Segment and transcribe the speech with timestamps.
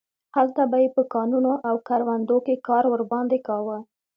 [0.35, 3.77] هلته به یې په کانونو او کروندو کې کار ورباندې کاوه.